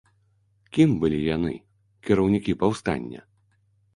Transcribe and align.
Кім 0.77 0.89
былі 1.01 1.19
яны, 1.35 1.51
кіраўнікі 2.09 2.55
паўстання? 2.63 3.21